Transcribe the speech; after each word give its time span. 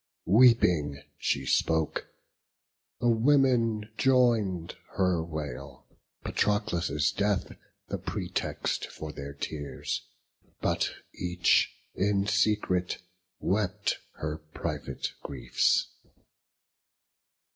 Weeping, 0.25 0.99
she 1.19 1.45
spoke; 1.45 2.07
the 2.99 3.07
women 3.07 3.87
join'd 3.97 4.75
her 4.93 5.23
wail: 5.23 5.85
Patroclus' 6.25 7.11
death 7.11 7.55
the 7.87 7.99
pretext 7.99 8.87
for 8.87 9.11
their 9.11 9.33
tears, 9.35 10.01
But 10.59 10.89
each 11.13 11.71
in 11.93 12.25
secret 12.25 12.99
wept 13.41 13.99
her 14.13 14.39
private 14.55 15.11
griefs. 15.21 15.85